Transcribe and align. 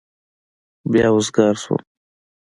بيا 0.91 1.07
وزگار 1.15 1.55
سوم. 1.63 1.81